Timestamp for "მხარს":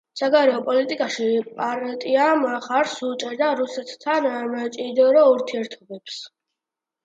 2.41-2.97